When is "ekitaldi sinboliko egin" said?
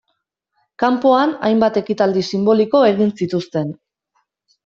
1.81-3.13